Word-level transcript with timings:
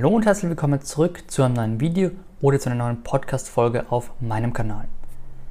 Hallo 0.00 0.16
und 0.16 0.24
herzlich 0.24 0.48
willkommen 0.48 0.80
zurück 0.80 1.24
zu 1.26 1.42
einem 1.42 1.56
neuen 1.56 1.80
Video 1.80 2.12
oder 2.40 2.58
zu 2.58 2.70
einer 2.70 2.84
neuen 2.84 3.02
Podcast-Folge 3.02 3.92
auf 3.92 4.10
meinem 4.18 4.54
Kanal. 4.54 4.88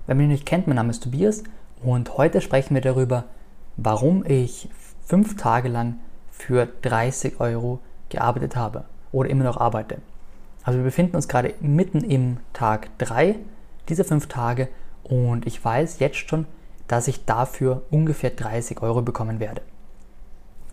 Wer 0.08 0.16
mich 0.16 0.28
nicht 0.28 0.48
kennt, 0.48 0.66
mein 0.66 0.78
Name 0.78 0.90
ist 0.90 1.04
Tobias 1.04 1.44
und 1.84 2.18
heute 2.18 2.42
sprechen 2.42 2.74
wir 2.74 2.82
darüber, 2.82 3.26
warum 3.78 4.26
ich 4.26 4.68
fünf 5.06 5.38
Tage 5.38 5.70
lang 5.70 5.98
für 6.32 6.68
30 6.82 7.40
Euro 7.40 7.78
gearbeitet 8.10 8.56
habe 8.56 8.86
oder 9.12 9.30
immer 9.30 9.44
noch 9.44 9.58
arbeite. 9.58 10.00
Also 10.64 10.80
wir 10.80 10.86
befinden 10.86 11.16
uns 11.16 11.28
gerade 11.28 11.54
mitten 11.60 12.04
im 12.04 12.38
Tag 12.52 12.90
3 12.98 13.36
dieser 13.88 14.04
fünf 14.04 14.30
Tage 14.30 14.70
und 15.04 15.46
ich 15.46 15.64
weiß 15.64 16.00
jetzt 16.00 16.28
schon, 16.28 16.48
dass 16.88 17.08
ich 17.08 17.24
dafür 17.26 17.84
ungefähr 17.92 18.32
30 18.32 18.82
Euro 18.82 19.04
bekommen 19.04 19.40
werde. 19.40 19.62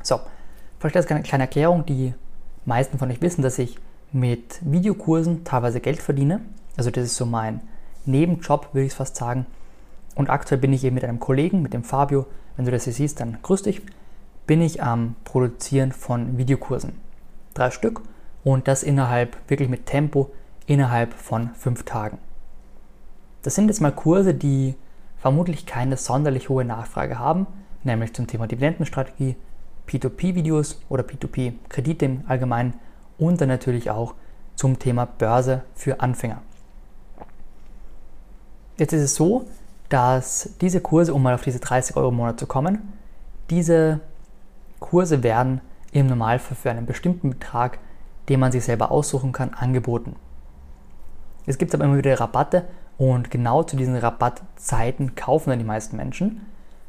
So, 0.02 0.18
vielleicht 0.78 0.96
als 0.96 1.04
kleine 1.04 1.44
Erklärung, 1.44 1.84
die 1.84 2.14
meisten 2.66 2.98
von 2.98 3.10
euch 3.10 3.22
wissen, 3.22 3.42
dass 3.42 3.58
ich 3.58 3.78
mit 4.12 4.60
Videokursen 4.62 5.44
teilweise 5.44 5.80
Geld 5.80 6.00
verdiene. 6.00 6.40
Also 6.76 6.90
das 6.90 7.04
ist 7.04 7.16
so 7.16 7.26
mein 7.26 7.60
Nebenjob, 8.04 8.68
würde 8.72 8.86
ich 8.86 8.92
fast 8.92 9.16
sagen. 9.16 9.46
Und 10.14 10.30
aktuell 10.30 10.60
bin 10.60 10.72
ich 10.72 10.84
eben 10.84 10.94
mit 10.94 11.04
einem 11.04 11.20
Kollegen, 11.20 11.62
mit 11.62 11.72
dem 11.74 11.84
Fabio, 11.84 12.26
wenn 12.56 12.64
du 12.64 12.70
das 12.70 12.84
hier 12.84 12.92
siehst, 12.92 13.20
dann 13.20 13.38
grüß 13.42 13.62
dich, 13.62 13.82
bin 14.46 14.62
ich 14.62 14.82
am 14.82 15.14
Produzieren 15.24 15.92
von 15.92 16.38
Videokursen. 16.38 16.92
Drei 17.54 17.70
Stück 17.70 18.02
und 18.44 18.68
das 18.68 18.82
innerhalb, 18.82 19.36
wirklich 19.48 19.68
mit 19.68 19.86
Tempo, 19.86 20.30
innerhalb 20.66 21.12
von 21.14 21.50
fünf 21.54 21.84
Tagen. 21.84 22.18
Das 23.42 23.54
sind 23.54 23.68
jetzt 23.68 23.80
mal 23.80 23.92
Kurse, 23.92 24.34
die 24.34 24.74
vermutlich 25.18 25.66
keine 25.66 25.96
sonderlich 25.96 26.48
hohe 26.48 26.64
Nachfrage 26.64 27.18
haben, 27.18 27.46
nämlich 27.84 28.14
zum 28.14 28.26
Thema 28.26 28.46
Dividendenstrategie, 28.46 29.36
P2P-Videos 29.88 30.80
oder 30.88 31.02
P2P-Kredite 31.02 32.04
im 32.04 32.24
Allgemeinen 32.26 32.74
und 33.18 33.40
dann 33.40 33.48
natürlich 33.48 33.90
auch 33.90 34.14
zum 34.56 34.78
Thema 34.78 35.06
Börse 35.06 35.62
für 35.74 36.00
Anfänger. 36.00 36.42
Jetzt 38.78 38.92
ist 38.92 39.02
es 39.02 39.14
so, 39.14 39.46
dass 39.88 40.50
diese 40.60 40.80
Kurse, 40.80 41.14
um 41.14 41.22
mal 41.22 41.34
auf 41.34 41.42
diese 41.42 41.60
30 41.60 41.96
Euro 41.96 42.08
im 42.08 42.16
Monat 42.16 42.38
zu 42.38 42.46
kommen, 42.46 42.92
diese 43.50 44.00
Kurse 44.80 45.22
werden 45.22 45.60
im 45.92 46.08
Normalfall 46.08 46.56
für 46.56 46.70
einen 46.70 46.86
bestimmten 46.86 47.30
Betrag, 47.30 47.78
den 48.28 48.40
man 48.40 48.52
sich 48.52 48.64
selber 48.64 48.90
aussuchen 48.90 49.32
kann, 49.32 49.54
angeboten. 49.54 50.16
Es 51.46 51.58
gibt 51.58 51.74
aber 51.74 51.84
immer 51.84 51.96
wieder 51.96 52.18
Rabatte 52.18 52.64
und 52.98 53.30
genau 53.30 53.62
zu 53.62 53.76
diesen 53.76 53.96
Rabattzeiten 53.96 55.14
kaufen 55.14 55.50
dann 55.50 55.58
die 55.58 55.64
meisten 55.64 55.96
Menschen. 55.96 56.44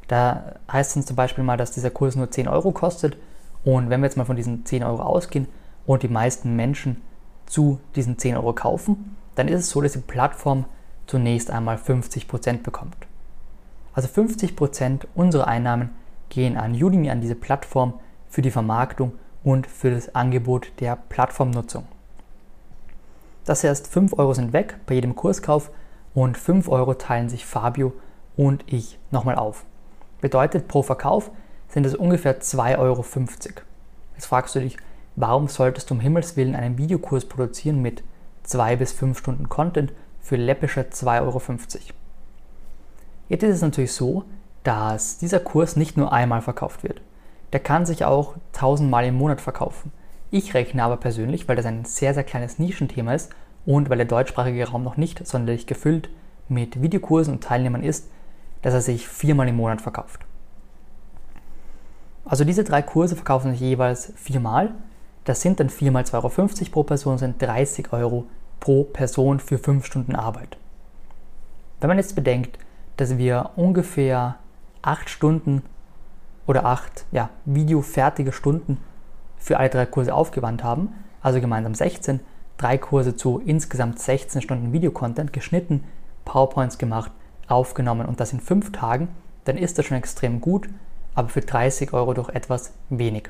Da 0.08 0.54
heißt 0.72 0.96
es 0.96 1.06
zum 1.06 1.16
Beispiel 1.16 1.44
mal, 1.44 1.56
dass 1.56 1.70
dieser 1.70 1.90
Kurs 1.90 2.16
nur 2.16 2.30
10 2.30 2.48
Euro 2.48 2.72
kostet. 2.72 3.16
Und 3.64 3.90
wenn 3.90 4.00
wir 4.00 4.06
jetzt 4.06 4.16
mal 4.16 4.24
von 4.24 4.36
diesen 4.36 4.64
10 4.64 4.82
Euro 4.82 5.02
ausgehen 5.02 5.46
und 5.86 6.02
die 6.02 6.08
meisten 6.08 6.56
Menschen 6.56 7.02
zu 7.46 7.80
diesen 7.94 8.18
10 8.18 8.36
Euro 8.36 8.52
kaufen, 8.54 9.16
dann 9.34 9.48
ist 9.48 9.60
es 9.60 9.70
so, 9.70 9.80
dass 9.80 9.92
die 9.92 9.98
Plattform 9.98 10.64
zunächst 11.06 11.50
einmal 11.50 11.76
50% 11.76 12.62
bekommt. 12.62 12.96
Also 13.94 14.08
50% 14.08 15.06
unserer 15.14 15.46
Einnahmen 15.46 15.90
gehen 16.28 16.56
an 16.56 16.74
Udemy, 16.74 17.10
an 17.10 17.20
diese 17.20 17.34
Plattform 17.34 17.94
für 18.28 18.42
die 18.42 18.50
Vermarktung 18.50 19.12
und 19.42 19.66
für 19.66 19.90
das 19.90 20.14
Angebot 20.14 20.72
der 20.80 20.96
Plattformnutzung. 20.96 21.86
Das 23.44 23.64
heißt, 23.64 23.88
5 23.88 24.18
Euro 24.18 24.34
sind 24.34 24.52
weg 24.52 24.76
bei 24.86 24.94
jedem 24.94 25.16
Kurskauf 25.16 25.70
und 26.14 26.36
5 26.36 26.68
Euro 26.68 26.94
teilen 26.94 27.28
sich 27.28 27.46
Fabio 27.46 27.92
und 28.36 28.62
ich 28.66 28.98
nochmal 29.10 29.36
auf. 29.36 29.64
Bedeutet, 30.20 30.68
pro 30.68 30.82
Verkauf 30.82 31.30
sind 31.68 31.86
es 31.86 31.94
ungefähr 31.94 32.40
2,50 32.40 32.78
Euro. 32.78 33.04
Jetzt 34.14 34.26
fragst 34.26 34.54
du 34.54 34.60
dich, 34.60 34.76
warum 35.16 35.48
solltest 35.48 35.90
du 35.90 35.94
um 35.94 36.00
Himmels 36.00 36.36
Willen 36.36 36.56
einen 36.56 36.78
Videokurs 36.78 37.26
produzieren 37.26 37.82
mit 37.82 38.02
2 38.42 38.76
bis 38.76 38.92
5 38.92 39.18
Stunden 39.18 39.48
Content 39.48 39.92
für 40.20 40.36
läppische 40.36 40.80
2,50 40.80 41.22
Euro? 41.22 41.40
Jetzt 43.28 43.42
ist 43.42 43.56
es 43.56 43.62
natürlich 43.62 43.92
so, 43.92 44.24
dass 44.64 45.18
dieser 45.18 45.40
Kurs 45.40 45.76
nicht 45.76 45.96
nur 45.96 46.12
einmal 46.12 46.42
verkauft 46.42 46.82
wird. 46.82 47.00
Der 47.52 47.60
kann 47.60 47.86
sich 47.86 48.04
auch 48.04 48.34
1000 48.54 48.90
Mal 48.90 49.06
im 49.06 49.16
Monat 49.16 49.40
verkaufen. 49.40 49.92
Ich 50.30 50.52
rechne 50.54 50.82
aber 50.82 50.96
persönlich, 50.96 51.48
weil 51.48 51.56
das 51.56 51.64
ein 51.64 51.84
sehr, 51.84 52.12
sehr 52.12 52.24
kleines 52.24 52.58
Nischenthema 52.58 53.14
ist 53.14 53.30
und 53.64 53.88
weil 53.88 53.98
der 53.98 54.06
deutschsprachige 54.06 54.68
Raum 54.68 54.82
noch 54.82 54.96
nicht 54.96 55.26
sonderlich 55.26 55.66
gefüllt 55.66 56.10
mit 56.48 56.82
Videokursen 56.82 57.34
und 57.34 57.44
Teilnehmern 57.44 57.82
ist, 57.82 58.10
dass 58.62 58.74
er 58.74 58.80
sich 58.80 59.08
viermal 59.08 59.48
im 59.48 59.56
Monat 59.56 59.80
verkauft. 59.80 60.20
Also 62.24 62.44
diese 62.44 62.64
drei 62.64 62.82
Kurse 62.82 63.16
verkaufen 63.16 63.52
sich 63.52 63.60
jeweils 63.60 64.12
viermal. 64.16 64.74
Das 65.24 65.40
sind 65.40 65.60
dann 65.60 65.70
viermal 65.70 66.02
2,50 66.04 66.14
Euro 66.14 66.70
pro 66.70 66.82
Person, 66.82 67.18
sind 67.18 67.40
30 67.40 67.92
Euro 67.92 68.26
pro 68.60 68.84
Person 68.84 69.40
für 69.40 69.58
fünf 69.58 69.86
Stunden 69.86 70.14
Arbeit. 70.14 70.58
Wenn 71.80 71.88
man 71.88 71.98
jetzt 71.98 72.14
bedenkt, 72.14 72.58
dass 72.96 73.16
wir 73.16 73.50
ungefähr 73.56 74.36
acht 74.82 75.08
Stunden 75.08 75.62
oder 76.46 76.64
acht 76.64 77.06
ja, 77.12 77.30
videofertige 77.44 78.32
Stunden 78.32 78.78
für 79.36 79.58
alle 79.58 79.70
drei 79.70 79.86
Kurse 79.86 80.12
aufgewandt 80.12 80.64
haben, 80.64 80.92
also 81.22 81.40
gemeinsam 81.40 81.74
16, 81.74 82.20
drei 82.56 82.76
Kurse 82.78 83.16
zu 83.16 83.40
insgesamt 83.44 84.00
16 84.00 84.42
Stunden 84.42 84.72
Videocontent 84.72 85.32
geschnitten, 85.32 85.84
PowerPoints 86.24 86.78
gemacht, 86.78 87.12
aufgenommen 87.48 88.06
und 88.06 88.20
das 88.20 88.32
in 88.32 88.40
fünf 88.40 88.72
Tagen, 88.72 89.08
dann 89.44 89.56
ist 89.56 89.78
das 89.78 89.86
schon 89.86 89.96
extrem 89.96 90.40
gut, 90.40 90.68
aber 91.14 91.28
für 91.28 91.40
30 91.40 91.92
Euro 91.92 92.14
doch 92.14 92.28
etwas 92.28 92.72
wenig. 92.90 93.28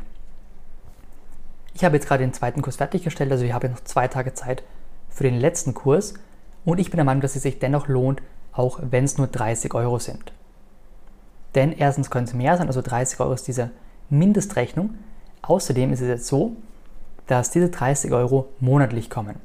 Ich 1.75 1.85
habe 1.85 1.97
jetzt 1.97 2.09
gerade 2.09 2.25
den 2.25 2.33
zweiten 2.33 2.61
Kurs 2.61 2.77
fertiggestellt, 2.77 3.31
also 3.31 3.45
ich 3.45 3.53
habe 3.53 3.69
noch 3.69 3.81
zwei 3.85 4.09
Tage 4.09 4.35
Zeit 4.35 4.63
für 5.09 5.23
den 5.23 5.39
letzten 5.39 5.75
Kurs 5.75 6.15
und 6.65 6.79
ich 6.81 6.91
bin 6.91 6.99
der 6.99 7.05
Meinung, 7.05 7.23
dass 7.23 7.37
es 7.37 7.43
sich 7.43 7.61
dennoch 7.61 7.89
lohnt, 7.89 8.21
auch 8.53 8.81
wenn 8.83 9.05
es 9.05 9.17
nur 9.17 9.29
30 9.29 9.75
Euro 9.75 9.99
sind. 9.99 10.33
Denn 11.55 11.73
erstens 11.73 12.11
können 12.11 12.27
es 12.27 12.35
mehr 12.35 12.57
sein, 12.57 12.67
also 12.67 12.83
30 12.83 13.21
Euro 13.21 13.33
ist 13.33 13.47
diese 13.47 13.71
Mindestrechnung. 14.11 14.95
Außerdem 15.43 15.93
ist 15.93 16.01
es 16.01 16.09
jetzt 16.09 16.27
so, 16.27 16.57
dass 17.27 17.51
diese 17.51 17.69
30 17.69 18.13
Euro 18.13 18.49
monatlich 18.59 19.09
kommen. 19.09 19.37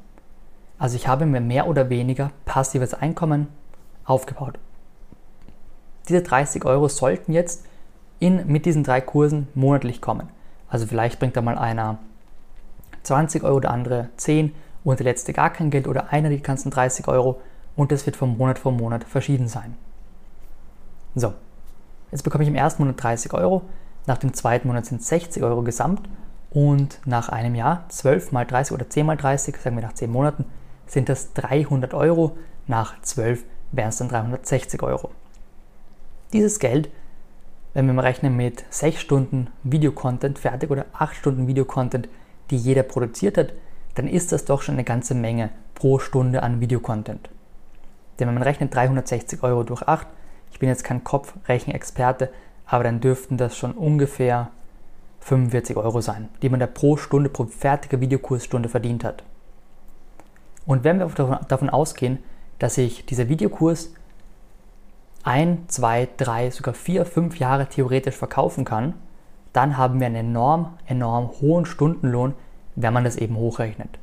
Also 0.78 0.96
ich 0.96 1.06
habe 1.06 1.24
mir 1.26 1.40
mehr 1.40 1.68
oder 1.68 1.88
weniger 1.88 2.32
passives 2.44 2.94
Einkommen 2.94 3.48
aufgebaut. 4.04 4.58
Diese 6.08 6.22
30 6.22 6.64
Euro 6.64 6.88
sollten 6.88 7.32
jetzt 7.32 7.64
in, 8.18 8.46
mit 8.46 8.66
diesen 8.66 8.84
drei 8.84 9.00
Kursen 9.00 9.48
monatlich 9.54 10.00
kommen. 10.00 10.28
Also 10.68 10.86
vielleicht 10.86 11.18
bringt 11.18 11.36
da 11.36 11.42
mal 11.42 11.58
einer 11.58 11.98
20 13.02 13.44
Euro, 13.44 13.60
der 13.60 13.70
andere 13.70 14.08
10 14.16 14.54
und 14.82 14.98
der 14.98 15.04
letzte 15.04 15.32
gar 15.32 15.50
kein 15.50 15.70
Geld 15.70 15.86
oder 15.86 16.12
einer 16.12 16.28
die 16.28 16.42
ganzen 16.42 16.70
30 16.70 17.08
Euro 17.08 17.40
und 17.76 17.92
das 17.92 18.06
wird 18.06 18.16
von 18.16 18.36
Monat 18.36 18.58
von 18.58 18.76
Monat 18.76 19.04
verschieden 19.04 19.48
sein. 19.48 19.76
So, 21.14 21.32
jetzt 22.10 22.22
bekomme 22.22 22.44
ich 22.44 22.48
im 22.48 22.56
ersten 22.56 22.82
Monat 22.82 23.02
30 23.02 23.32
Euro, 23.34 23.62
nach 24.06 24.18
dem 24.18 24.34
zweiten 24.34 24.68
Monat 24.68 24.86
sind 24.86 25.00
es 25.00 25.08
60 25.08 25.42
Euro 25.42 25.62
gesamt 25.62 26.08
und 26.50 27.00
nach 27.04 27.28
einem 27.28 27.54
Jahr 27.54 27.84
12 27.88 28.32
mal 28.32 28.44
30 28.44 28.74
oder 28.74 28.88
10 28.88 29.06
mal 29.06 29.16
30, 29.16 29.56
sagen 29.56 29.76
wir 29.76 29.82
nach 29.82 29.94
10 29.94 30.10
Monaten, 30.10 30.44
sind 30.86 31.08
das 31.08 31.32
300 31.32 31.94
Euro, 31.94 32.36
nach 32.66 33.00
12 33.00 33.44
wären 33.76 33.88
es 33.88 33.98
dann 33.98 34.08
360 34.08 34.82
Euro. 34.82 35.10
Dieses 36.32 36.58
Geld, 36.58 36.90
wenn 37.74 37.86
wir 37.86 37.94
mal 37.94 38.02
rechnen 38.02 38.36
mit 38.36 38.64
6 38.70 39.00
Stunden 39.00 39.48
Videocontent 39.62 40.38
fertig 40.38 40.70
oder 40.70 40.86
8 40.92 41.14
Stunden 41.16 41.46
Videocontent, 41.46 42.08
die 42.50 42.56
jeder 42.56 42.82
produziert 42.82 43.38
hat, 43.38 43.52
dann 43.94 44.08
ist 44.08 44.32
das 44.32 44.44
doch 44.44 44.62
schon 44.62 44.74
eine 44.74 44.84
ganze 44.84 45.14
Menge 45.14 45.50
pro 45.74 45.98
Stunde 45.98 46.42
an 46.42 46.60
Videocontent. 46.60 47.28
Denn 48.18 48.28
wenn 48.28 48.34
man 48.34 48.42
rechnet 48.42 48.74
360 48.74 49.42
Euro 49.42 49.62
durch 49.64 49.82
8, 49.82 50.06
ich 50.52 50.58
bin 50.58 50.68
jetzt 50.68 50.84
kein 50.84 51.02
Kopfrechenexperte, 51.02 52.30
aber 52.66 52.84
dann 52.84 53.00
dürften 53.00 53.36
das 53.36 53.56
schon 53.56 53.72
ungefähr 53.72 54.50
45 55.20 55.76
Euro 55.76 56.00
sein, 56.00 56.28
die 56.42 56.48
man 56.48 56.60
da 56.60 56.66
pro 56.66 56.96
Stunde, 56.96 57.30
pro 57.30 57.44
fertige 57.44 58.00
Videokursstunde 58.00 58.68
verdient 58.68 59.04
hat. 59.04 59.24
Und 60.66 60.84
wenn 60.84 60.98
wir 60.98 61.08
davon 61.48 61.70
ausgehen, 61.70 62.18
dass 62.58 62.78
ich 62.78 63.06
dieser 63.06 63.28
Videokurs 63.28 63.92
ein, 65.22 65.64
zwei, 65.68 66.08
drei, 66.16 66.50
sogar 66.50 66.74
vier, 66.74 67.06
fünf 67.06 67.38
Jahre 67.38 67.66
theoretisch 67.66 68.14
verkaufen 68.14 68.64
kann, 68.64 68.94
dann 69.52 69.78
haben 69.78 70.00
wir 70.00 70.06
einen 70.06 70.16
enorm, 70.16 70.74
enorm 70.86 71.30
hohen 71.40 71.64
Stundenlohn, 71.64 72.34
wenn 72.76 72.92
man 72.92 73.04
das 73.04 73.16
eben 73.16 73.36
hochrechnet. 73.36 73.98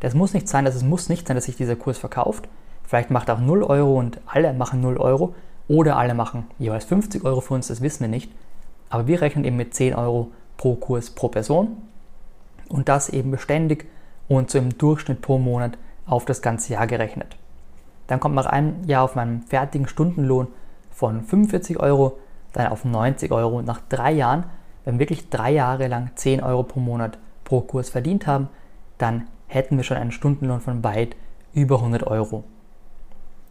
Das 0.00 0.14
muss 0.14 0.34
nicht 0.34 0.48
sein, 0.48 0.64
dass 0.64 0.74
es 0.74 0.82
muss 0.82 1.08
nicht 1.08 1.26
sein, 1.26 1.36
dass 1.36 1.46
sich 1.46 1.56
dieser 1.56 1.76
Kurs 1.76 1.98
verkauft. 1.98 2.48
Vielleicht 2.84 3.10
macht 3.10 3.28
er 3.28 3.36
auch 3.36 3.40
0 3.40 3.62
Euro 3.62 3.98
und 3.98 4.20
alle 4.26 4.52
machen 4.52 4.80
0 4.80 4.98
Euro 4.98 5.34
oder 5.68 5.96
alle 5.96 6.14
machen 6.14 6.46
jeweils 6.58 6.84
50 6.84 7.24
Euro 7.24 7.40
für 7.40 7.54
uns, 7.54 7.68
das 7.68 7.80
wissen 7.80 8.00
wir 8.00 8.08
nicht. 8.08 8.30
Aber 8.90 9.06
wir 9.06 9.20
rechnen 9.20 9.44
eben 9.44 9.56
mit 9.56 9.74
10 9.74 9.94
Euro 9.94 10.30
pro 10.56 10.74
Kurs 10.74 11.10
pro 11.10 11.28
Person 11.28 11.76
und 12.68 12.88
das 12.88 13.08
eben 13.08 13.30
beständig 13.30 13.86
und 14.28 14.50
so 14.50 14.58
im 14.58 14.76
Durchschnitt 14.76 15.22
pro 15.22 15.38
Monat 15.38 15.78
auf 16.06 16.24
das 16.24 16.42
ganze 16.42 16.72
Jahr 16.72 16.86
gerechnet. 16.86 17.36
Dann 18.08 18.18
kommt 18.18 18.34
nach 18.34 18.46
einem 18.46 18.82
Jahr 18.84 19.04
auf 19.04 19.14
meinen 19.14 19.42
fertigen 19.42 19.86
Stundenlohn 19.86 20.48
von 20.90 21.22
45 21.22 21.78
Euro, 21.78 22.18
dann 22.52 22.66
auf 22.68 22.84
90 22.84 23.30
Euro 23.30 23.58
und 23.58 23.66
nach 23.66 23.80
drei 23.88 24.10
Jahren, 24.12 24.44
wenn 24.84 24.94
wir 24.94 25.00
wirklich 25.00 25.30
drei 25.30 25.52
Jahre 25.52 25.86
lang 25.86 26.10
10 26.16 26.42
Euro 26.42 26.64
pro 26.64 26.80
Monat 26.80 27.18
pro 27.44 27.60
Kurs 27.60 27.90
verdient 27.90 28.26
haben, 28.26 28.48
dann 28.96 29.28
hätten 29.46 29.76
wir 29.76 29.84
schon 29.84 29.96
einen 29.96 30.12
Stundenlohn 30.12 30.60
von 30.60 30.82
weit 30.82 31.14
über 31.52 31.76
100 31.76 32.06
Euro. 32.06 32.44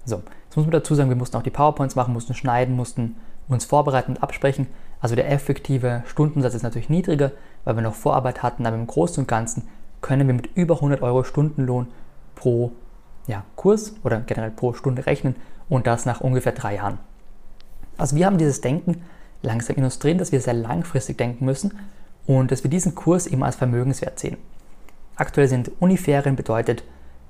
So, 0.05 0.23
jetzt 0.45 0.55
muss 0.55 0.65
man 0.65 0.71
dazu 0.71 0.95
sagen, 0.95 1.09
wir 1.09 1.15
mussten 1.15 1.37
auch 1.37 1.43
die 1.43 1.49
PowerPoints 1.49 1.95
machen, 1.95 2.13
mussten 2.13 2.33
schneiden, 2.33 2.75
mussten 2.75 3.15
uns 3.47 3.65
vorbereiten 3.65 4.13
und 4.13 4.23
absprechen. 4.23 4.67
Also 4.99 5.15
der 5.15 5.31
effektive 5.31 6.03
Stundensatz 6.07 6.55
ist 6.55 6.63
natürlich 6.63 6.89
niedriger, 6.89 7.31
weil 7.63 7.75
wir 7.75 7.83
noch 7.83 7.93
Vorarbeit 7.93 8.41
hatten, 8.41 8.65
aber 8.65 8.75
im 8.75 8.87
Großen 8.87 9.23
und 9.23 9.27
Ganzen 9.27 9.67
können 10.01 10.27
wir 10.27 10.33
mit 10.33 10.47
über 10.55 10.75
100 10.75 11.01
Euro 11.01 11.23
Stundenlohn 11.23 11.87
pro 12.35 12.71
ja, 13.27 13.43
Kurs 13.55 13.93
oder 14.03 14.21
generell 14.21 14.51
pro 14.51 14.73
Stunde 14.73 15.05
rechnen 15.05 15.35
und 15.69 15.85
das 15.85 16.05
nach 16.05 16.21
ungefähr 16.21 16.53
drei 16.53 16.75
Jahren. 16.75 16.97
Also 17.97 18.15
wir 18.15 18.25
haben 18.25 18.37
dieses 18.37 18.61
Denken 18.61 19.03
langsam 19.41 19.75
illustriert, 19.77 20.21
dass 20.21 20.31
wir 20.31 20.41
sehr 20.41 20.53
langfristig 20.53 21.17
denken 21.17 21.45
müssen 21.45 21.77
und 22.25 22.51
dass 22.51 22.63
wir 22.63 22.71
diesen 22.71 22.95
Kurs 22.95 23.27
eben 23.27 23.43
als 23.43 23.55
Vermögenswert 23.55 24.19
sehen. 24.19 24.37
Aktuell 25.15 25.47
sind 25.47 25.71
Uniferien 25.79 26.35
bedeutet, 26.35 26.83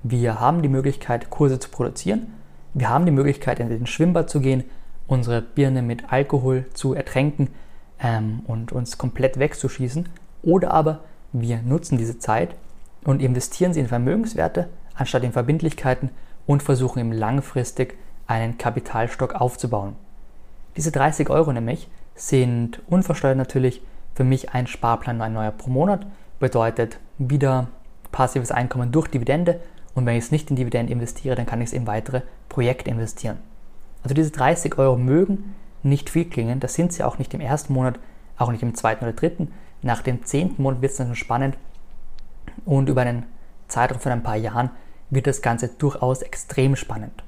wir 0.04 0.40
haben 0.40 0.62
die 0.62 0.70
Möglichkeit, 0.70 1.30
Kurse 1.30 1.60
zu 1.60 1.70
produzieren. 1.70 2.34
Wir 2.74 2.90
haben 2.90 3.06
die 3.06 3.12
Möglichkeit, 3.12 3.60
in 3.60 3.70
den 3.70 3.88
Schwimmbad 3.88 4.30
zu 4.30 4.42
gehen, 4.42 4.64
unsere 5.08 5.42
Birne 5.42 5.82
mit 5.82 6.12
Alkohol 6.12 6.66
zu 6.74 6.94
ertränken 6.94 7.50
ähm, 8.00 8.42
und 8.46 8.72
uns 8.72 8.98
komplett 8.98 9.40
wegzuschießen. 9.40 10.08
Oder 10.44 10.72
aber 10.72 11.00
wir 11.34 11.62
nutzen 11.62 11.98
diese 11.98 12.20
Zeit 12.20 12.56
und 13.04 13.22
investieren 13.22 13.74
sie 13.74 13.80
in 13.80 13.88
Vermögenswerte 13.88 14.68
anstatt 14.98 15.24
in 15.24 15.32
Verbindlichkeiten 15.32 16.10
und 16.46 16.64
versuchen 16.64 17.00
ihm 17.00 17.12
langfristig 17.12 17.98
einen 18.28 18.58
Kapitalstock 18.58 19.36
aufzubauen. 19.36 19.96
Diese 20.76 20.92
30 20.92 21.30
Euro 21.30 21.54
nämlich 21.54 21.90
sind 22.16 22.82
unversteuert 22.88 23.38
natürlich 23.38 23.82
für 24.16 24.24
mich 24.24 24.54
ein 24.54 24.68
Sparplan, 24.68 25.22
ein 25.22 25.34
neuer 25.34 25.52
pro 25.52 25.70
Monat, 25.70 26.06
bedeutet 26.40 27.00
wieder 27.18 27.68
passives 28.12 28.52
Einkommen 28.52 28.92
durch 28.92 29.08
Dividende 29.08 29.60
und 29.96 30.06
wenn 30.06 30.16
ich 30.16 30.26
es 30.26 30.32
nicht 30.32 30.50
in 30.50 30.56
Dividende 30.56 30.92
investiere, 30.92 31.36
dann 31.36 31.46
kann 31.46 31.62
ich 31.62 31.68
es 31.68 31.74
in 31.74 31.88
weitere 31.88 32.22
Projekte 32.50 32.90
investieren. 32.90 33.38
Also 34.04 34.14
diese 34.14 34.32
30 34.32 34.78
Euro 34.78 34.98
mögen 34.98 35.56
nicht 35.84 36.10
viel 36.10 36.26
klingen, 36.26 36.60
das 36.60 36.74
sind 36.74 36.94
sie 36.94 37.04
auch 37.04 37.18
nicht 37.18 37.34
im 37.34 37.42
ersten 37.42 37.74
Monat, 37.74 38.00
auch 38.38 38.52
nicht 38.52 38.64
im 38.64 38.76
zweiten 38.76 39.04
oder 39.04 39.14
dritten. 39.14 39.54
Nach 39.82 40.02
dem 40.02 40.24
zehnten 40.26 40.62
Monat 40.62 40.82
wird 40.82 40.92
es 40.92 40.98
dann 40.98 41.16
spannend 41.16 41.58
und 42.66 42.90
über 42.90 43.02
einen 43.02 43.24
Zeitraum 43.68 44.00
von 44.00 44.12
ein 44.12 44.24
paar 44.24 44.36
Jahren 44.36 44.70
wird 45.10 45.28
das 45.28 45.42
Ganze 45.42 45.70
durchaus 45.70 46.22
extrem 46.22 46.76
spannend. 46.76 47.24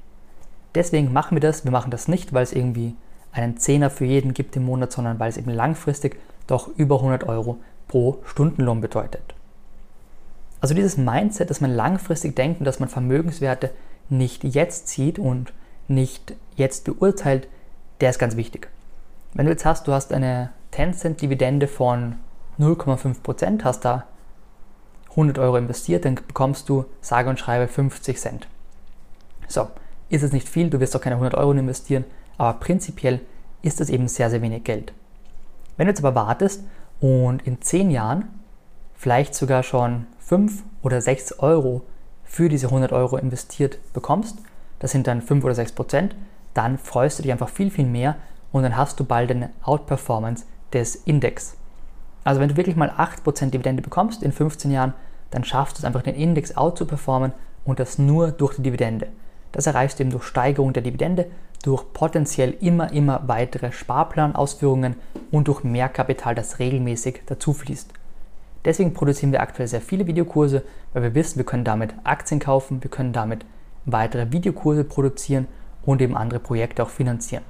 Deswegen 0.74 1.12
machen 1.12 1.36
wir 1.36 1.40
das. 1.40 1.64
Wir 1.64 1.72
machen 1.72 1.90
das 1.90 2.08
nicht, 2.08 2.32
weil 2.32 2.42
es 2.42 2.52
irgendwie 2.52 2.94
einen 3.32 3.56
Zehner 3.56 3.90
für 3.90 4.04
jeden 4.04 4.34
gibt 4.34 4.56
im 4.56 4.64
Monat, 4.64 4.92
sondern 4.92 5.18
weil 5.18 5.30
es 5.30 5.36
eben 5.36 5.50
langfristig 5.50 6.20
doch 6.46 6.68
über 6.76 6.96
100 6.96 7.24
Euro 7.24 7.58
pro 7.88 8.18
Stundenlohn 8.24 8.80
bedeutet. 8.80 9.34
Also 10.60 10.74
dieses 10.74 10.96
Mindset, 10.96 11.50
dass 11.50 11.60
man 11.60 11.70
langfristig 11.70 12.36
denkt 12.36 12.60
und 12.60 12.66
dass 12.66 12.80
man 12.80 12.88
Vermögenswerte 12.88 13.70
nicht 14.08 14.44
jetzt 14.44 14.88
sieht 14.88 15.18
und 15.18 15.52
nicht 15.88 16.34
jetzt 16.56 16.84
beurteilt, 16.84 17.48
der 18.00 18.10
ist 18.10 18.18
ganz 18.18 18.36
wichtig. 18.36 18.68
Wenn 19.32 19.46
du 19.46 19.52
jetzt 19.52 19.64
hast, 19.64 19.86
du 19.88 19.92
hast 19.92 20.12
eine 20.12 20.50
10 20.72 20.94
Cent 20.94 21.22
Dividende 21.22 21.66
von 21.66 22.16
0,5%, 22.58 23.64
hast 23.64 23.84
da 23.84 24.06
100 25.10 25.38
Euro 25.38 25.56
investiert, 25.56 26.04
dann 26.04 26.14
bekommst 26.14 26.68
du 26.68 26.84
sage 27.00 27.28
und 27.28 27.38
schreibe 27.38 27.68
50 27.68 28.18
Cent. 28.18 28.48
So, 29.48 29.68
ist 30.08 30.22
es 30.22 30.32
nicht 30.32 30.48
viel, 30.48 30.70
du 30.70 30.80
wirst 30.80 30.94
auch 30.96 31.00
keine 31.00 31.16
100 31.16 31.34
Euro 31.34 31.52
investieren, 31.52 32.04
aber 32.38 32.58
prinzipiell 32.58 33.20
ist 33.62 33.80
es 33.80 33.90
eben 33.90 34.08
sehr, 34.08 34.30
sehr 34.30 34.42
wenig 34.42 34.64
Geld. 34.64 34.92
Wenn 35.76 35.86
du 35.86 35.92
jetzt 35.92 36.04
aber 36.04 36.14
wartest 36.14 36.64
und 37.00 37.46
in 37.46 37.60
10 37.60 37.90
Jahren 37.90 38.28
vielleicht 38.94 39.34
sogar 39.34 39.62
schon 39.62 40.06
5 40.18 40.62
oder 40.82 41.00
6 41.00 41.38
Euro 41.40 41.82
für 42.24 42.48
diese 42.48 42.66
100 42.66 42.92
Euro 42.92 43.16
investiert 43.16 43.78
bekommst, 43.92 44.38
das 44.78 44.92
sind 44.92 45.06
dann 45.06 45.22
5 45.22 45.44
oder 45.44 45.54
6 45.54 45.72
Prozent, 45.72 46.14
dann 46.54 46.78
freust 46.78 47.18
du 47.18 47.22
dich 47.22 47.32
einfach 47.32 47.48
viel, 47.48 47.70
viel 47.70 47.86
mehr 47.86 48.16
und 48.52 48.62
dann 48.62 48.76
hast 48.76 48.98
du 49.00 49.04
bald 49.04 49.30
eine 49.30 49.50
Outperformance 49.62 50.44
des 50.72 50.96
Index. 50.96 51.56
Also 52.24 52.40
wenn 52.40 52.48
du 52.48 52.56
wirklich 52.56 52.76
mal 52.76 52.90
8% 52.90 53.50
Dividende 53.50 53.82
bekommst 53.82 54.22
in 54.22 54.32
15 54.32 54.70
Jahren, 54.70 54.94
dann 55.30 55.44
schaffst 55.44 55.76
du 55.76 55.80
es 55.80 55.84
einfach 55.84 56.02
den 56.02 56.14
Index 56.14 56.56
out 56.56 56.76
zu 56.76 56.86
performen 56.86 57.32
und 57.64 57.80
das 57.80 57.98
nur 57.98 58.32
durch 58.32 58.56
die 58.56 58.62
Dividende. 58.62 59.08
Das 59.52 59.66
erreichst 59.66 59.98
du 59.98 60.02
eben 60.02 60.10
durch 60.10 60.24
Steigerung 60.24 60.72
der 60.72 60.82
Dividende, 60.82 61.26
durch 61.62 61.84
potenziell 61.92 62.54
immer, 62.60 62.92
immer 62.92 63.22
weitere 63.26 63.72
Sparplanausführungen 63.72 64.96
und 65.30 65.48
durch 65.48 65.64
mehr 65.64 65.88
Kapital, 65.88 66.34
das 66.34 66.58
regelmäßig 66.58 67.22
dazu 67.26 67.52
fließt. 67.52 67.92
Deswegen 68.64 68.94
produzieren 68.94 69.32
wir 69.32 69.40
aktuell 69.40 69.68
sehr 69.68 69.80
viele 69.80 70.06
Videokurse, 70.06 70.62
weil 70.92 71.02
wir 71.02 71.14
wissen, 71.14 71.38
wir 71.38 71.46
können 71.46 71.64
damit 71.64 71.94
Aktien 72.04 72.40
kaufen, 72.40 72.82
wir 72.82 72.90
können 72.90 73.12
damit 73.12 73.44
weitere 73.86 74.32
Videokurse 74.32 74.84
produzieren 74.84 75.46
und 75.84 76.02
eben 76.02 76.16
andere 76.16 76.40
Projekte 76.40 76.82
auch 76.82 76.90
finanzieren. 76.90 77.44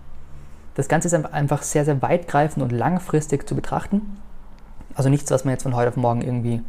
Das 0.74 0.88
Ganze 0.88 1.08
ist 1.08 1.14
einfach 1.14 1.62
sehr, 1.62 1.84
sehr 1.84 2.00
weitgreifend 2.00 2.62
und 2.62 2.70
langfristig 2.70 3.48
zu 3.48 3.56
betrachten 3.56 4.18
also 4.94 5.08
nichts, 5.08 5.30
was 5.30 5.44
man 5.44 5.52
jetzt 5.52 5.62
von 5.62 5.74
heute 5.74 5.88
auf 5.88 5.96
morgen 5.96 6.22
irgendwie 6.22 6.62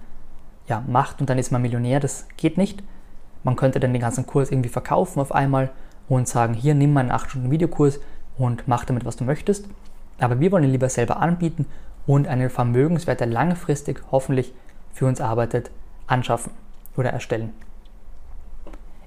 ja, 0.68 0.84
macht 0.88 1.20
und 1.22 1.30
dann 1.30 1.38
ist 1.38 1.52
man 1.52 1.62
Millionär, 1.62 2.00
das 2.00 2.28
geht 2.38 2.58
nicht. 2.58 2.84
Man 3.44 3.56
könnte 3.56 3.80
dann 3.80 3.94
den 3.94 4.02
ganzen 4.02 4.26
Kurs 4.26 4.52
irgendwie 4.52 4.70
verkaufen 4.70 5.20
auf 5.20 5.34
einmal 5.34 5.72
und 6.08 6.28
sagen, 6.28 6.54
hier 6.54 6.76
nimm 6.76 6.94
mal 6.94 7.02
einen 7.02 7.12
8-Stunden-Videokurs 7.12 8.00
und 8.38 8.68
mach 8.68 8.86
damit, 8.86 9.06
was 9.06 9.16
du 9.16 9.24
möchtest. 9.24 9.68
Aber 10.20 10.40
wir 10.40 10.52
wollen 10.52 10.64
ihn 10.64 10.72
lieber 10.72 10.90
selber 10.90 11.18
anbieten 11.18 11.66
und 12.06 12.28
einen 12.28 12.50
Vermögenswert, 12.50 13.20
der 13.20 13.28
langfristig 13.28 14.04
hoffentlich 14.12 14.54
für 14.94 15.08
uns 15.08 15.22
arbeitet, 15.22 15.72
anschaffen 16.08 16.52
oder 16.98 17.10
erstellen. 17.10 17.52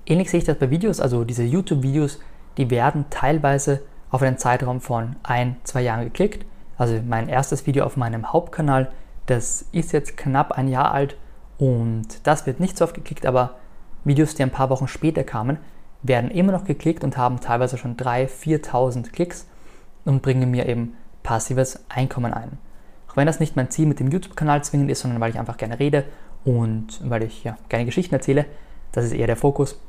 Ähnlich 0.06 0.31
sehe 0.31 0.38
ich 0.38 0.44
das 0.44 0.58
bei 0.58 0.70
Videos, 0.70 1.00
also 1.00 1.25
diese 1.25 1.44
YouTube-Videos, 1.44 2.20
die 2.56 2.70
werden 2.70 3.06
teilweise 3.10 3.82
auf 4.10 4.22
einen 4.22 4.38
Zeitraum 4.38 4.81
von 4.81 5.17
ein, 5.22 5.56
zwei 5.64 5.82
Jahren 5.82 6.05
geklickt. 6.05 6.44
Also 6.76 7.00
mein 7.06 7.28
erstes 7.28 7.67
Video 7.67 7.84
auf 7.84 7.96
meinem 7.96 8.32
Hauptkanal 8.32 8.93
das 9.26 9.67
ist 9.73 9.93
jetzt 9.93 10.17
knapp 10.17 10.53
ein 10.53 10.69
Jahr 10.69 10.93
alt 10.93 11.17
und 11.59 12.06
das 12.25 12.47
wird 12.47 12.61
nicht 12.61 12.76
so 12.76 12.85
oft 12.85 12.94
geklickt, 12.94 13.26
aber 13.26 13.56
Videos, 14.05 14.35
die 14.35 14.43
ein 14.43 14.50
paar 14.50 14.71
Wochen 14.71 14.88
später 14.88 15.25
kamen, 15.25 15.58
werden 16.03 16.31
immer 16.31 16.53
noch 16.53 16.65
geklickt 16.65 17.03
und 17.05 17.17
haben 17.17 17.41
teilweise 17.41 17.79
schon 17.79 17.96
3.000, 17.96 18.29
4.000 18.67 19.13
Klicks 19.13 19.46
und 20.05 20.20
bringen 20.20 20.51
mir 20.51 20.69
eben 20.69 20.96
passives 21.22 21.81
Einkommen 21.89 22.34
ein. 22.34 22.58
Auch 23.08 23.17
wenn 23.17 23.27
das 23.27 23.41
nicht 23.41 23.56
mein 23.56 23.70
Ziel 23.70 23.87
mit 23.87 24.01
dem 24.01 24.10
YouTube-Kanal 24.10 24.63
zwingend 24.63 24.91
ist, 24.91 25.01
sondern 25.01 25.20
weil 25.20 25.31
ich 25.31 25.39
einfach 25.39 25.56
gerne 25.56 25.79
rede 25.79 26.05
und 26.44 27.01
weil 27.08 27.22
ich 27.22 27.44
ja, 27.44 27.56
gerne 27.69 27.87
Geschichten 27.87 28.15
erzähle, 28.15 28.44
das 28.93 29.06
ist 29.06 29.13
eher 29.13 29.27
der 29.27 29.37
Fokus, 29.37 29.81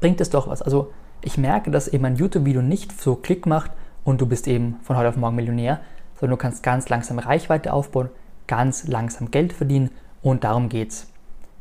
bringt 0.00 0.20
es 0.20 0.30
doch 0.30 0.46
was. 0.46 0.62
Also 0.62 0.92
ich 1.22 1.38
merke, 1.38 1.70
dass 1.70 1.88
eben 1.88 2.04
ein 2.04 2.16
YouTube-Video 2.16 2.62
nicht 2.62 2.92
so 3.00 3.16
Klick 3.16 3.46
macht 3.46 3.72
und 4.04 4.20
du 4.20 4.26
bist 4.26 4.46
eben 4.46 4.76
von 4.82 4.96
heute 4.96 5.08
auf 5.08 5.16
morgen 5.16 5.34
Millionär, 5.34 5.80
sondern 6.24 6.38
du 6.38 6.42
kannst 6.42 6.62
ganz 6.62 6.88
langsam 6.88 7.18
Reichweite 7.18 7.70
aufbauen, 7.70 8.08
ganz 8.46 8.88
langsam 8.88 9.30
Geld 9.30 9.52
verdienen 9.52 9.90
und 10.22 10.42
darum 10.42 10.70
geht's. 10.70 11.06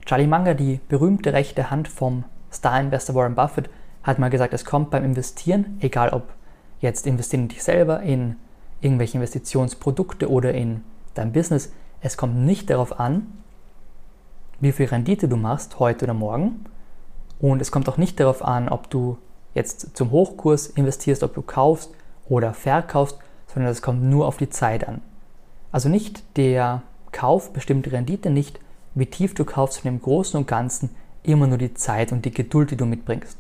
Charlie 0.06 0.26
Munger, 0.26 0.54
die 0.56 0.80
berühmte 0.88 1.34
rechte 1.34 1.70
Hand 1.70 1.90
vom 1.90 2.24
Star-Investor 2.50 3.14
Warren 3.14 3.36
Buffett, 3.36 3.70
hat 4.04 4.20
mal 4.20 4.30
gesagt, 4.30 4.54
es 4.54 4.64
kommt 4.64 4.90
beim 4.90 5.04
Investieren, 5.04 5.78
egal 5.82 6.12
ob 6.12 6.30
jetzt 6.80 7.06
investieren 7.08 7.42
in 7.42 7.48
dich 7.50 7.62
selber, 7.62 8.04
in 8.04 8.38
irgendwelche 8.80 9.18
Investitionsprodukte 9.18 10.32
oder 10.32 10.54
in 10.54 10.86
dein 11.14 11.34
Business, 11.34 11.74
es 12.00 12.16
kommt 12.16 12.38
nicht 12.38 12.70
darauf 12.70 13.02
an, 13.02 13.34
wie 14.62 14.72
viel 14.72 14.86
Rendite 14.86 15.28
du 15.28 15.36
machst 15.36 15.80
heute 15.80 16.06
oder 16.06 16.14
morgen. 16.14 16.64
Und 17.42 17.62
es 17.62 17.70
kommt 17.70 17.90
auch 17.90 17.98
nicht 17.98 18.18
darauf 18.18 18.46
an, 18.46 18.70
ob 18.70 18.90
du 18.90 19.18
jetzt 19.56 19.98
zum 19.98 20.12
Hochkurs 20.12 20.68
investierst, 20.68 21.22
ob 21.22 21.34
du 21.34 21.42
kaufst 21.42 21.94
oder 22.30 22.54
verkaufst, 22.54 23.18
sondern 23.54 23.72
es 23.72 23.82
kommt 23.82 24.04
nur 24.04 24.28
auf 24.28 24.38
die 24.38 24.50
Zeit 24.50 24.88
an. 24.88 25.02
Also 25.72 25.90
nicht 25.90 26.24
der 26.38 26.82
Kauf 27.12 27.54
bestimmt 27.54 27.86
die 27.86 27.92
Rendite, 27.92 28.30
nicht 28.30 28.60
wie 28.96 29.06
tief 29.06 29.34
du 29.34 29.46
kaufst, 29.46 29.78
sondern 29.78 29.96
im 29.96 30.02
Großen 30.02 30.40
und 30.40 30.48
Ganzen 30.48 30.92
immer 31.24 31.48
nur 31.48 31.58
die 31.58 31.74
Zeit 31.74 32.12
und 32.12 32.26
die 32.26 32.34
Geduld, 32.34 32.72
die 32.72 32.78
du 32.78 32.86
mitbringst. 32.86 33.38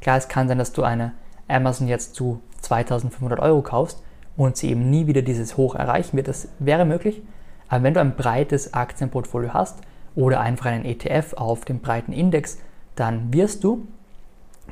Klar, 0.00 0.18
es 0.18 0.28
kann 0.28 0.48
sein, 0.48 0.58
dass 0.58 0.72
du 0.72 0.82
eine 0.82 1.12
Amazon 1.48 1.88
jetzt 1.88 2.14
zu 2.14 2.40
2500 2.60 3.40
Euro 3.40 3.62
kaufst 3.62 4.02
und 4.36 4.56
sie 4.56 4.70
eben 4.70 4.90
nie 4.90 5.06
wieder 5.06 5.22
dieses 5.22 5.56
Hoch 5.56 5.74
erreichen 5.74 6.16
wird. 6.16 6.28
Das 6.28 6.48
wäre 6.58 6.84
möglich. 6.84 7.22
Aber 7.68 7.82
wenn 7.82 7.94
du 7.94 8.00
ein 8.00 8.16
breites 8.16 8.74
Aktienportfolio 8.74 9.54
hast 9.54 9.78
oder 10.14 10.40
einfach 10.40 10.66
einen 10.66 10.84
ETF 10.84 11.34
auf 11.34 11.64
dem 11.64 11.80
breiten 11.80 12.12
Index, 12.12 12.58
dann 12.94 13.32
wirst 13.32 13.64
du 13.64 13.86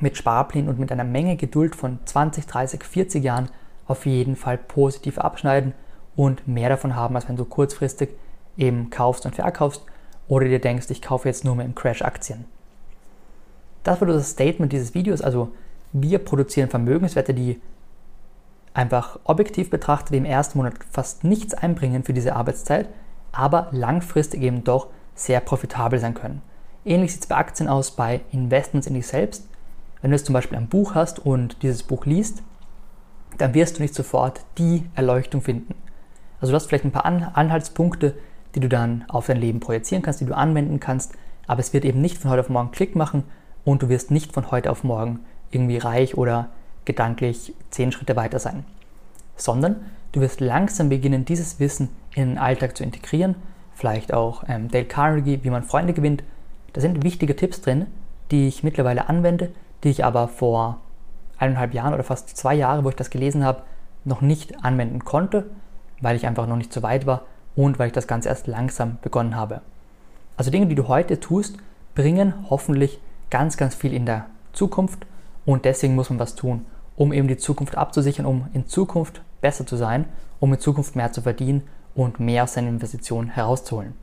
mit 0.00 0.16
Sparplänen 0.16 0.68
und 0.68 0.78
mit 0.78 0.92
einer 0.92 1.04
Menge 1.04 1.36
Geduld 1.36 1.74
von 1.74 1.98
20, 2.04 2.46
30, 2.46 2.84
40 2.84 3.24
Jahren 3.24 3.48
auf 3.86 4.06
jeden 4.06 4.36
Fall 4.36 4.58
positiv 4.58 5.18
abschneiden 5.18 5.74
und 6.16 6.46
mehr 6.46 6.68
davon 6.68 6.94
haben, 6.96 7.16
als 7.16 7.28
wenn 7.28 7.36
du 7.36 7.44
kurzfristig 7.44 8.10
eben 8.56 8.90
kaufst 8.90 9.26
und 9.26 9.34
verkaufst 9.34 9.82
oder 10.28 10.46
dir 10.46 10.60
denkst, 10.60 10.90
ich 10.90 11.02
kaufe 11.02 11.28
jetzt 11.28 11.44
nur 11.44 11.56
mehr 11.56 11.66
im 11.66 11.74
Crash 11.74 12.02
Aktien. 12.02 12.44
Das 13.82 14.00
war 14.00 14.08
das 14.08 14.30
Statement 14.30 14.72
dieses 14.72 14.94
Videos. 14.94 15.22
Also 15.22 15.52
wir 15.92 16.18
produzieren 16.18 16.70
Vermögenswerte, 16.70 17.34
die 17.34 17.60
einfach 18.74 19.18
objektiv 19.24 19.70
betrachtet 19.70 20.16
im 20.16 20.24
ersten 20.24 20.58
Monat 20.58 20.74
fast 20.90 21.24
nichts 21.24 21.54
einbringen 21.54 22.04
für 22.04 22.14
diese 22.14 22.34
Arbeitszeit, 22.36 22.88
aber 23.32 23.68
langfristig 23.72 24.42
eben 24.42 24.64
doch 24.64 24.88
sehr 25.14 25.40
profitabel 25.40 25.98
sein 25.98 26.14
können. 26.14 26.42
Ähnlich 26.84 27.12
sieht 27.12 27.22
es 27.22 27.26
bei 27.28 27.36
Aktien 27.36 27.68
aus, 27.68 27.90
bei 27.90 28.22
Investments 28.32 28.86
in 28.86 28.94
dich 28.94 29.06
selbst. 29.06 29.46
Wenn 30.00 30.10
du 30.10 30.16
jetzt 30.16 30.26
zum 30.26 30.32
Beispiel 30.32 30.58
ein 30.58 30.68
Buch 30.68 30.94
hast 30.94 31.18
und 31.18 31.62
dieses 31.62 31.82
Buch 31.82 32.06
liest, 32.06 32.42
dann 33.38 33.54
wirst 33.54 33.78
du 33.78 33.82
nicht 33.82 33.94
sofort 33.94 34.40
die 34.58 34.84
Erleuchtung 34.94 35.42
finden. 35.42 35.74
Also 36.40 36.52
du 36.52 36.56
hast 36.56 36.66
vielleicht 36.66 36.84
ein 36.84 36.92
paar 36.92 37.06
Anhaltspunkte, 37.06 38.14
die 38.54 38.60
du 38.60 38.68
dann 38.68 39.04
auf 39.08 39.26
dein 39.26 39.38
Leben 39.38 39.60
projizieren 39.60 40.02
kannst, 40.02 40.20
die 40.20 40.26
du 40.26 40.36
anwenden 40.36 40.80
kannst, 40.80 41.14
aber 41.46 41.60
es 41.60 41.72
wird 41.72 41.84
eben 41.84 42.00
nicht 42.00 42.18
von 42.18 42.30
heute 42.30 42.40
auf 42.40 42.48
morgen 42.48 42.72
Klick 42.72 42.96
machen 42.96 43.24
und 43.64 43.82
du 43.82 43.88
wirst 43.88 44.10
nicht 44.10 44.32
von 44.32 44.50
heute 44.50 44.70
auf 44.70 44.84
morgen 44.84 45.20
irgendwie 45.50 45.78
reich 45.78 46.16
oder 46.16 46.48
gedanklich 46.84 47.54
zehn 47.70 47.92
Schritte 47.92 48.16
weiter 48.16 48.38
sein, 48.38 48.64
sondern 49.36 49.76
du 50.12 50.20
wirst 50.20 50.40
langsam 50.40 50.88
beginnen, 50.88 51.24
dieses 51.24 51.60
Wissen 51.60 51.90
in 52.14 52.30
den 52.30 52.38
Alltag 52.38 52.76
zu 52.76 52.82
integrieren. 52.82 53.36
Vielleicht 53.74 54.12
auch 54.12 54.44
ähm, 54.48 54.68
Dale 54.68 54.84
Carnegie, 54.84 55.40
wie 55.42 55.50
man 55.50 55.62
Freunde 55.62 55.92
gewinnt. 55.92 56.22
Da 56.72 56.80
sind 56.80 57.04
wichtige 57.04 57.36
Tipps 57.36 57.60
drin, 57.60 57.86
die 58.30 58.48
ich 58.48 58.62
mittlerweile 58.62 59.08
anwende, 59.08 59.52
die 59.84 59.90
ich 59.90 60.04
aber 60.04 60.28
vor 60.28 60.80
eineinhalb 61.42 61.74
Jahren 61.74 61.92
oder 61.92 62.04
fast 62.04 62.36
zwei 62.36 62.54
Jahren, 62.54 62.84
wo 62.84 62.88
ich 62.88 62.96
das 62.96 63.10
gelesen 63.10 63.44
habe, 63.44 63.62
noch 64.04 64.20
nicht 64.20 64.64
anwenden 64.64 65.04
konnte, 65.04 65.46
weil 66.00 66.16
ich 66.16 66.26
einfach 66.26 66.46
noch 66.46 66.56
nicht 66.56 66.72
so 66.72 66.82
weit 66.82 67.04
war 67.04 67.22
und 67.56 67.78
weil 67.78 67.88
ich 67.88 67.92
das 67.92 68.06
Ganze 68.06 68.28
erst 68.28 68.46
langsam 68.46 68.98
begonnen 69.02 69.36
habe. 69.36 69.60
Also 70.36 70.50
Dinge, 70.50 70.66
die 70.66 70.74
du 70.74 70.88
heute 70.88 71.20
tust, 71.20 71.58
bringen 71.94 72.34
hoffentlich 72.48 73.00
ganz, 73.28 73.56
ganz 73.56 73.74
viel 73.74 73.92
in 73.92 74.06
der 74.06 74.26
Zukunft 74.52 75.04
und 75.44 75.64
deswegen 75.64 75.94
muss 75.94 76.10
man 76.10 76.18
was 76.18 76.36
tun, 76.36 76.64
um 76.96 77.12
eben 77.12 77.28
die 77.28 77.36
Zukunft 77.36 77.76
abzusichern, 77.76 78.24
um 78.24 78.46
in 78.52 78.66
Zukunft 78.66 79.22
besser 79.40 79.66
zu 79.66 79.76
sein, 79.76 80.06
um 80.40 80.52
in 80.52 80.60
Zukunft 80.60 80.96
mehr 80.96 81.12
zu 81.12 81.22
verdienen 81.22 81.62
und 81.94 82.20
mehr 82.20 82.44
aus 82.44 82.54
seinen 82.54 82.68
Investitionen 82.68 83.28
herauszuholen. 83.28 83.94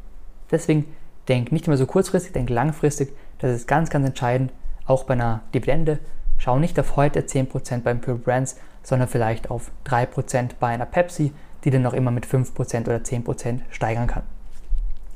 Deswegen 0.51 0.85
denk 1.27 1.51
nicht 1.51 1.67
immer 1.67 1.77
so 1.77 1.85
kurzfristig, 1.85 2.33
denk 2.33 2.49
langfristig. 2.49 3.13
Das 3.39 3.55
ist 3.55 3.67
ganz, 3.67 3.89
ganz 3.89 4.05
entscheidend, 4.05 4.51
auch 4.85 5.03
bei 5.05 5.13
einer 5.13 5.41
Dividende. 5.53 5.99
Schau 6.39 6.57
nicht 6.57 6.79
auf 6.79 6.95
heute 6.95 7.19
10% 7.21 7.81
beim 7.81 8.01
Pure 8.01 8.17
Brands, 8.17 8.55
sondern 8.81 9.09
vielleicht 9.09 9.51
auf 9.51 9.71
3% 9.85 10.51
bei 10.59 10.67
einer 10.67 10.85
Pepsi, 10.85 11.33
die 11.63 11.69
dann 11.69 11.81
noch 11.81 11.93
immer 11.93 12.11
mit 12.11 12.25
5% 12.25 12.81
oder 12.83 12.97
10% 12.97 13.59
steigern 13.69 14.07
kann. 14.07 14.23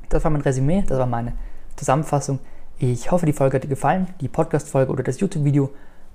Das 0.10 0.24
war 0.24 0.32
mein 0.32 0.42
Resümee, 0.42 0.84
das 0.86 1.00
war 1.00 1.08
meine 1.08 1.34
Zusammenfassung. 1.78 2.40
Ich 2.78 3.10
hoffe, 3.10 3.26
die 3.26 3.34
Folge 3.34 3.56
hat 3.56 3.64
dir 3.64 3.70
gefallen, 3.70 4.08
die 4.20 4.28
Podcast-Folge 4.28 4.92
oder 4.92 5.04
das 5.04 5.22
YouTube-Video. 5.22 5.72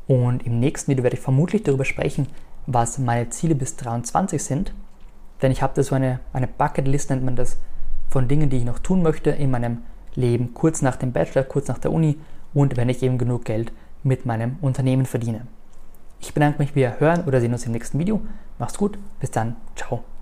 Und 0.06 0.46
im 0.46 0.60
nächsten 0.60 0.90
Video 0.90 1.02
werde 1.02 1.16
ich 1.16 1.22
vermutlich 1.22 1.62
darüber 1.62 1.86
sprechen, 1.86 2.28
was 2.66 2.98
meine 2.98 3.30
Ziele 3.30 3.54
bis 3.54 3.76
23 3.76 4.42
sind. 4.42 4.74
Denn 5.40 5.50
ich 5.50 5.62
habe 5.62 5.72
da 5.74 5.82
so 5.82 5.94
eine, 5.94 6.20
eine 6.34 6.46
Bucketlist, 6.46 7.10
nennt 7.10 7.24
man 7.24 7.34
das, 7.34 7.56
von 8.10 8.28
Dingen, 8.28 8.50
die 8.50 8.58
ich 8.58 8.64
noch 8.64 8.78
tun 8.78 9.02
möchte 9.02 9.30
in 9.30 9.50
meinem 9.50 9.78
Leben, 10.14 10.52
kurz 10.52 10.82
nach 10.82 10.96
dem 10.96 11.12
Bachelor, 11.12 11.44
kurz 11.44 11.68
nach 11.68 11.78
der 11.78 11.92
Uni 11.92 12.18
und 12.54 12.76
wenn 12.76 12.88
ich 12.88 13.02
eben 13.02 13.18
genug 13.18 13.44
Geld 13.44 13.72
mit 14.02 14.26
meinem 14.26 14.56
Unternehmen 14.60 15.06
verdiene. 15.06 15.46
Ich 16.20 16.34
bedanke 16.34 16.58
mich, 16.58 16.74
wir 16.74 16.98
hören 17.00 17.24
oder 17.24 17.40
sehen 17.40 17.52
uns 17.52 17.66
im 17.66 17.72
nächsten 17.72 17.98
Video. 17.98 18.20
Mach's 18.58 18.76
gut, 18.76 18.98
bis 19.20 19.30
dann, 19.30 19.56
ciao. 19.76 20.04